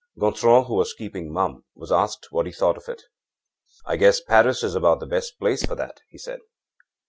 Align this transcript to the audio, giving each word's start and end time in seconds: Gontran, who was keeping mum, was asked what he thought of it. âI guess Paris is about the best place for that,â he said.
Gontran, 0.17 0.65
who 0.65 0.73
was 0.73 0.95
keeping 0.95 1.31
mum, 1.31 1.63
was 1.75 1.91
asked 1.91 2.29
what 2.31 2.47
he 2.47 2.51
thought 2.51 2.75
of 2.75 2.89
it. 2.89 3.03
âI 3.85 3.99
guess 3.99 4.19
Paris 4.19 4.63
is 4.63 4.73
about 4.73 4.99
the 4.99 5.05
best 5.05 5.37
place 5.37 5.63
for 5.63 5.75
that,â 5.75 5.99
he 6.09 6.17
said. 6.17 6.39